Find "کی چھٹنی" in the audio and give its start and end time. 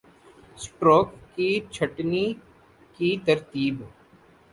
1.35-2.25